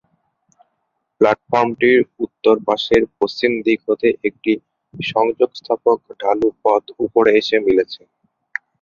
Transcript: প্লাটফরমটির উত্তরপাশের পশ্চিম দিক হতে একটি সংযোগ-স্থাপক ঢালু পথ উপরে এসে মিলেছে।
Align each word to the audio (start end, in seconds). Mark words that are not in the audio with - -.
প্লাটফরমটির 1.21 1.99
উত্তরপাশের 2.25 3.01
পশ্চিম 3.19 3.51
দিক 3.65 3.79
হতে 3.87 4.07
একটি 4.23 4.51
সংযোগ-স্থাপক 4.93 5.97
ঢালু 6.19 6.47
পথ 6.63 6.83
উপরে 7.05 7.31
এসে 7.41 7.57
মিলেছে। 7.65 8.01